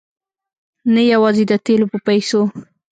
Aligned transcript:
نه 0.93 1.01
یوازې 1.13 1.43
د 1.47 1.53
تېلو 1.65 1.85
په 1.91 1.97
پیسو. 2.07 2.41